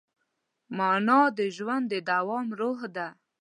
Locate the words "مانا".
0.77-1.21